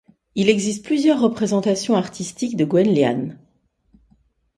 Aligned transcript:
Il 0.33 0.49
existe 0.49 0.83
plusieurs 0.83 1.21
représentations 1.21 1.95
artistiques 1.95 2.57
de 2.57 2.65
Gwenllian. 2.65 3.35